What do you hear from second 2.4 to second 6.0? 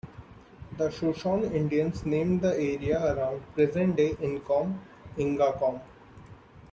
the area around present day Inkom, "Ingacom".